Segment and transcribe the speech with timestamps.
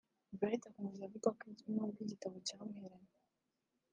[0.37, 1.43] Bright akomeza avuga ko
[1.73, 3.13] n’ubwo igitabo cyamuheranye